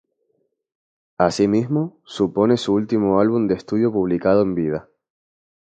[1.19, 4.89] Asimismo, supone su último álbum de estudio publicado en vida.